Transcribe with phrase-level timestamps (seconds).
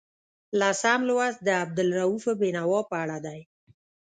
[0.59, 3.39] لسم لوست د عبدالرؤف بېنوا په اړه دی.